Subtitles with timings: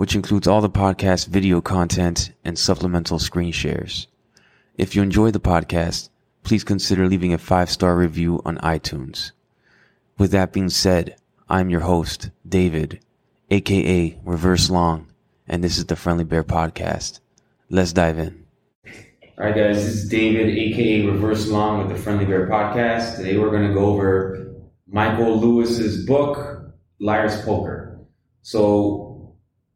[0.00, 4.06] which includes all the podcast video content and supplemental screen shares.
[4.78, 6.08] If you enjoy the podcast,
[6.42, 9.32] please consider leaving a five star review on iTunes.
[10.16, 11.16] With that being said,
[11.50, 13.00] I'm your host, David,
[13.50, 15.06] aka Reverse Long,
[15.46, 17.20] and this is the Friendly Bear Podcast.
[17.68, 18.46] Let's dive in.
[19.36, 23.16] All right, guys, this is David, aka Reverse Long, with the Friendly Bear Podcast.
[23.16, 24.54] Today we're going to go over
[24.86, 28.00] Michael Lewis's book, Liar's Poker.
[28.40, 29.09] So,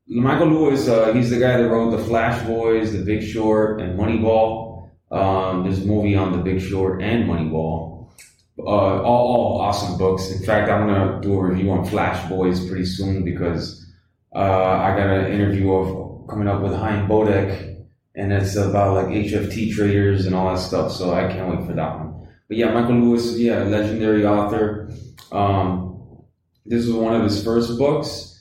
[0.06, 3.98] Michael Lewis, uh, he's the guy that wrote The Flash Boys, The Big Short, and
[3.98, 4.90] Moneyball.
[5.10, 8.10] Um, a movie on The Big Short and Moneyball.
[8.58, 10.30] Uh, all, all awesome books.
[10.30, 13.84] In fact, I'm gonna do a review on Flash Boys pretty soon because
[14.34, 17.84] uh, I got an interview of coming up with Haim Bodek,
[18.14, 20.92] and it's about like HFT traders and all that stuff.
[20.92, 22.28] So I can't wait for that one.
[22.48, 24.90] But yeah, Michael Lewis, yeah, legendary author.
[25.32, 26.22] Um,
[26.66, 28.33] this was one of his first books,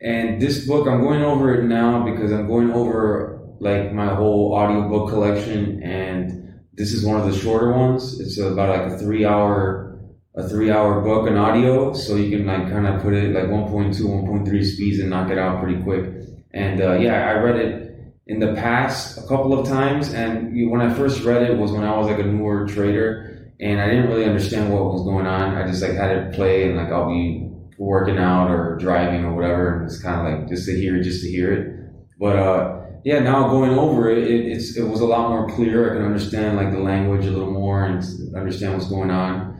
[0.00, 4.54] and this book I'm going over it now because I'm going over like my whole
[4.54, 6.40] audiobook collection and
[6.72, 8.18] this is one of the shorter ones.
[8.20, 10.00] It's about like a three hour,
[10.34, 11.92] a three hour book and audio.
[11.92, 15.36] So you can like kind of put it like 1.2, 1.3 speeds and knock it
[15.36, 16.06] out pretty quick.
[16.52, 20.14] And uh, yeah, I read it in the past a couple of times.
[20.14, 23.78] And when I first read it was when I was like a newer trader and
[23.78, 25.56] I didn't really understand what was going on.
[25.56, 27.50] I just like had it play and like I'll be
[27.86, 29.84] working out or driving or whatever.
[29.84, 32.18] It's kind of like just to hear it, just to hear it.
[32.18, 35.90] But, uh, yeah, now going over it, it, it's it was a lot more clear.
[35.90, 38.04] I can understand like the language a little more and
[38.36, 39.50] understand what's going on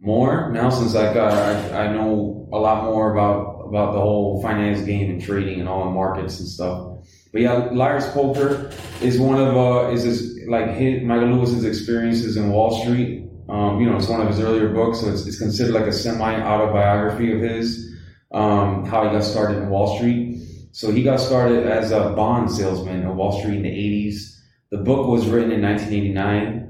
[0.00, 4.40] more now since I got I, I know a lot more about about the whole
[4.42, 6.98] finance game and trading and all the markets and stuff.
[7.32, 8.70] But yeah, Liar's Poker
[9.02, 13.27] is one of uh is this like his, Michael Lewis's experiences in Wall Street.
[13.48, 15.92] Um, you know, it's one of his earlier books, so it's, it's considered like a
[15.92, 17.86] semi autobiography of his.
[18.30, 20.42] Um, how he got started in Wall Street.
[20.72, 24.38] So he got started as a bond salesman on Wall Street in the 80s.
[24.70, 26.68] The book was written in 1989.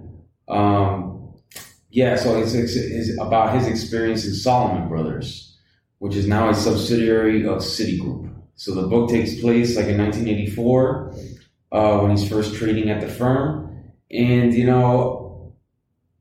[0.49, 1.35] Um,
[1.91, 5.59] yeah, so it's, it's, it's, about his experience in Salomon Brothers,
[5.99, 8.33] which is now a subsidiary of Citigroup.
[8.55, 11.15] So the book takes place like in 1984
[11.73, 13.93] uh, when he's first trading at the firm.
[14.11, 15.28] And, you know,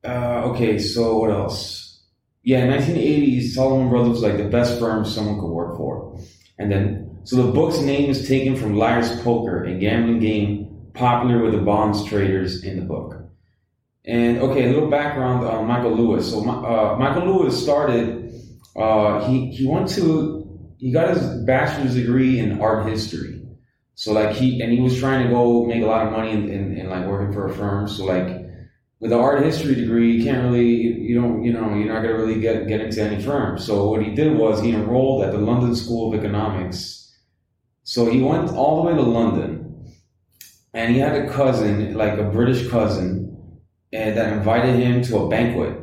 [0.07, 2.01] uh, okay, so what else?
[2.43, 6.17] Yeah, 1980s, Salomon Brothers was like the best firm someone could work for.
[6.57, 11.43] And then so the book's name is taken from Liar's Poker, a gambling game popular
[11.43, 13.15] with the bonds traders in the book.
[14.05, 16.31] And okay, a little background on Michael Lewis.
[16.31, 18.33] So uh, Michael Lewis started.
[18.77, 20.47] Uh, he he went to
[20.77, 23.43] he got his bachelor's degree in art history.
[23.95, 26.77] So like he and he was trying to go make a lot of money in,
[26.77, 27.89] in like working for a firm.
[27.89, 28.46] So like
[28.99, 32.15] with an art history degree, you can't really, you don't, you know, you're not going
[32.15, 33.57] to really get, get into any firm.
[33.57, 36.97] So what he did was he enrolled at the London School of Economics
[37.87, 39.93] so he went all the way to London,
[40.73, 43.61] and he had a cousin, like a British cousin,
[43.93, 45.77] and that invited him to a banquet.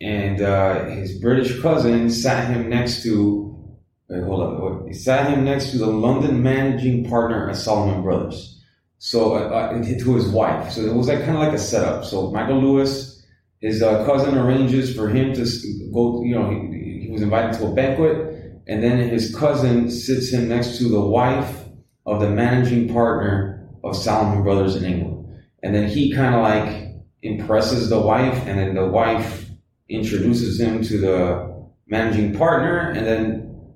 [0.00, 3.76] And uh, his British cousin sat him next to,
[4.08, 8.59] wait, hold on, he sat him next to the London managing partner at Salomon Brothers.
[9.00, 10.72] So uh, uh to his wife.
[10.72, 12.04] So it was like kind of like a setup.
[12.04, 13.26] So Michael Lewis,
[13.60, 15.44] his uh, cousin arranges for him to
[15.92, 16.22] go.
[16.22, 18.30] You know, he, he was invited to a banquet
[18.70, 21.64] and then his cousin sits him next to the wife
[22.06, 25.42] of the managing partner of Salomon Brothers in England.
[25.64, 29.50] And then he kind of like impresses the wife, and then the wife
[29.88, 33.74] introduces him to the managing partner, and then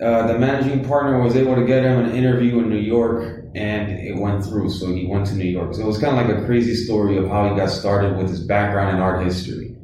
[0.00, 3.90] uh, the managing partner was able to get him an interview in New York, and
[3.90, 4.70] it went through.
[4.70, 5.74] So he went to New York.
[5.74, 8.28] So it was kind of like a crazy story of how he got started with
[8.28, 9.76] his background in art history.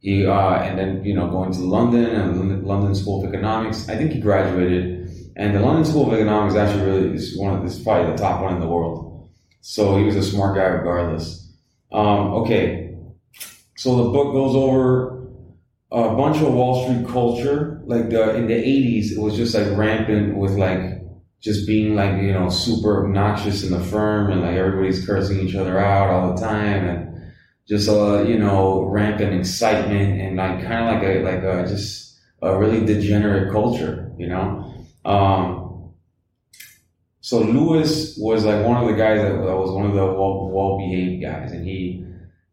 [0.00, 3.88] He uh, and then you know going to London and London School of Economics.
[3.88, 7.64] I think he graduated, and the London School of Economics actually really is one of
[7.64, 9.30] is probably the top one in the world.
[9.60, 11.54] So he was a smart guy regardless.
[11.92, 12.96] Um, okay,
[13.76, 15.28] so the book goes over
[15.92, 17.80] a bunch of Wall Street culture.
[17.84, 21.01] Like the, in the '80s, it was just like rampant with like
[21.42, 25.54] just being like you know super obnoxious in the firm and like everybody's cursing each
[25.54, 27.32] other out all the time and
[27.68, 32.02] just a you know rampant excitement and like kind of like a like a just
[32.42, 34.74] a really degenerate culture, you know.
[35.04, 35.92] Um,
[37.20, 40.78] so Lewis was like one of the guys that was one of the well, well
[40.78, 42.04] behaved guys, and he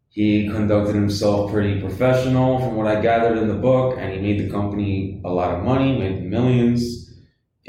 [0.10, 4.40] he conducted himself pretty professional, from what I gathered in the book, and he made
[4.40, 7.09] the company a lot of money, made millions,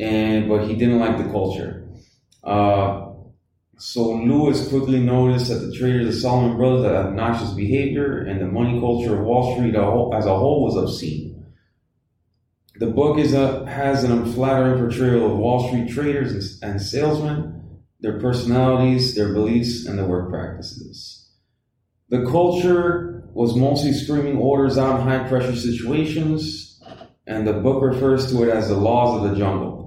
[0.00, 1.88] and but he didn't like the culture.
[2.42, 3.06] Uh,
[3.78, 8.46] so Lewis quickly noticed that the traders of Salomon Brothers had obnoxious behavior, and the
[8.46, 11.46] money culture of Wall Street as a whole was obscene.
[12.76, 18.18] The book is a, has an unflattering portrayal of Wall Street traders and salesmen, their
[18.20, 21.30] personalities, their beliefs, and their work practices.
[22.08, 26.82] The culture was mostly screaming orders out in high pressure situations,
[27.26, 29.79] and the book refers to it as the laws of the jungle.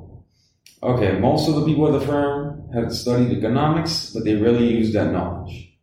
[0.84, 4.94] Okay, most of the people at the firm had studied economics, but they rarely used
[4.94, 5.78] that knowledge.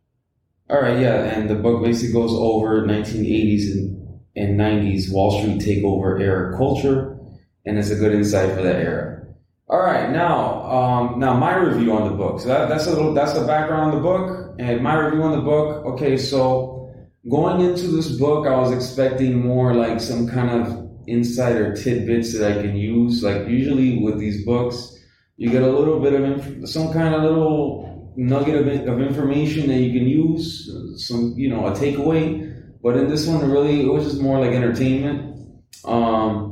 [0.69, 4.01] All right, yeah, and the book basically goes over 1980s and
[4.37, 7.19] and 90s Wall Street takeover era culture,
[7.65, 9.27] and it's a good insight for that era.
[9.69, 12.41] All right, now, um, now my review on the book.
[12.41, 15.33] So that, that's a little, that's the background on the book, and my review on
[15.33, 15.85] the book.
[15.87, 16.93] Okay, so
[17.31, 22.51] going into this book, I was expecting more like some kind of insider tidbits that
[22.51, 23.23] I can use.
[23.23, 24.99] Like usually with these books,
[25.37, 29.69] you get a little bit of inf- some kind of little nugget of, of information
[29.69, 32.47] that you can use, some you know a takeaway.
[32.83, 35.61] But in this one, really, it was just more like entertainment.
[35.85, 36.51] Um,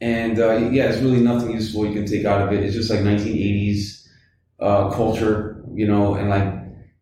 [0.00, 2.62] and uh, yeah, it's really nothing useful you can take out of it.
[2.62, 4.06] It's just like 1980s
[4.60, 6.54] uh, culture, you know, and like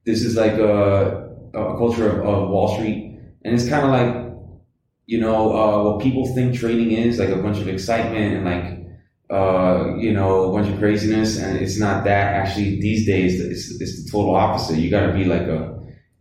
[0.05, 4.32] this is like a, a culture of, of, Wall Street, and it's kind of like
[5.07, 8.79] you know uh, what people think trading is, like a bunch of excitement and like
[9.31, 12.35] uh, you know a bunch of craziness, and it's not that.
[12.35, 14.79] Actually, these days, it's it's the total opposite.
[14.79, 15.73] You got to be like a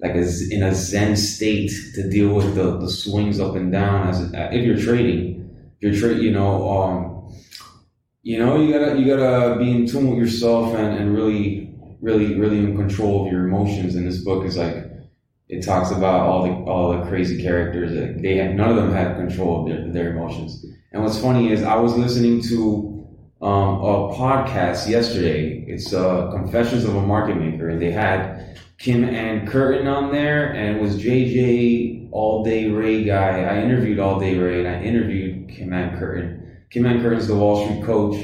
[0.01, 4.07] like a, in a zen state to deal with the, the swings up and down
[4.07, 5.37] as if you're trading
[5.79, 7.33] you're trading you know um,
[8.23, 12.35] you know you gotta you gotta be in tune with yourself and, and really really
[12.35, 14.80] really in control of your emotions and this book is like
[15.51, 18.91] it talks about all the all the crazy characters that they had none of them
[18.91, 22.87] had control of their, their emotions and what's funny is i was listening to
[23.41, 28.51] um, a podcast yesterday it's uh, confessions of a market maker and they had
[28.81, 33.43] Kim Ann Curtin on there, and it was JJ All Day Ray guy.
[33.43, 36.57] I interviewed All Day Ray, and I interviewed Kim Ann Curtin.
[36.71, 38.15] Kim Curtin is the Wall Street coach,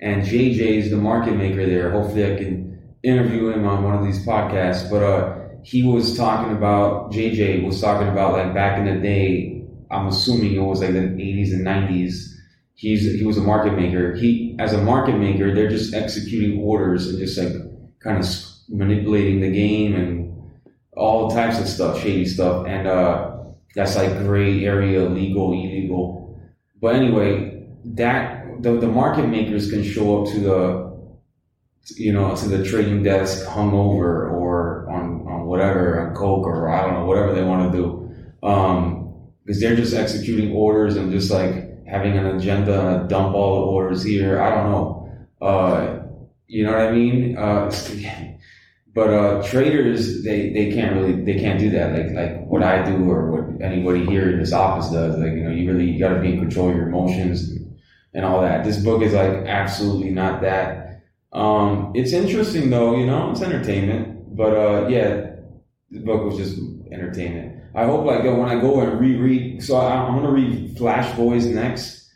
[0.00, 1.90] and JJ is the market maker there.
[1.92, 4.90] Hopefully, I can interview him on one of these podcasts.
[4.90, 9.64] But uh, he was talking about JJ was talking about like back in the day.
[9.90, 12.34] I'm assuming it was like the 80s and 90s.
[12.74, 14.14] He's he was a market maker.
[14.14, 17.52] He as a market maker, they're just executing orders and just like
[17.98, 18.26] kind of
[18.68, 20.32] manipulating the game and
[20.92, 23.36] all types of stuff, shady stuff, and uh,
[23.74, 26.40] that's like gray area, legal, illegal.
[26.80, 27.66] But anyway,
[27.96, 30.86] that the, the market makers can show up to the,
[31.96, 36.82] you know, to the trading desk hungover or on on whatever on coke or I
[36.82, 41.30] don't know whatever they want to do, um, because they're just executing orders and just
[41.30, 44.40] like having an agenda and dump all the orders here.
[44.40, 45.10] I don't know.
[45.40, 46.02] Uh,
[46.48, 47.36] you know what I mean?
[47.36, 47.70] Uh,
[48.94, 51.92] but uh, traders, they, they can't really they can't do that.
[51.92, 55.16] Like like what I do or what anybody here in this office does.
[55.16, 57.78] Like you know, you really you got to be in control of your emotions and,
[58.14, 58.64] and all that.
[58.64, 60.86] This book is like absolutely not that.
[61.32, 64.34] Um, it's interesting though, you know, it's entertainment.
[64.36, 65.35] But uh, yeah,
[65.90, 66.58] the book was just
[66.90, 67.62] entertainment.
[67.74, 69.62] I hope like when I go and reread.
[69.62, 72.10] So I, am gonna read Flash Boys next.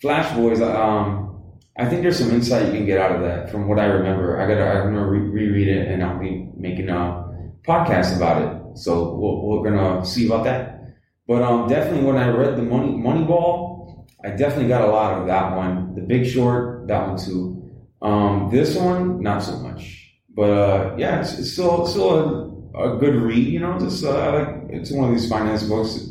[0.00, 0.60] Flash Boys.
[0.60, 3.86] Um, I think there's some insight you can get out of that from what I
[3.86, 4.40] remember.
[4.40, 7.28] I gotta, I'm gonna re- reread it and I'll be making a
[7.66, 8.78] podcast about it.
[8.78, 10.96] So we are gonna see about that.
[11.26, 15.26] But um, definitely when I read the Money Moneyball, I definitely got a lot of
[15.26, 15.94] that one.
[15.94, 17.70] The Big Short, that one too.
[18.00, 20.01] Um, this one, not so much.
[20.34, 23.46] But uh, yeah, it's, it's still still a, a, good read.
[23.46, 26.08] You know, just uh, it's one of these finance books